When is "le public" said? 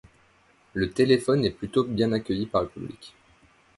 2.63-3.13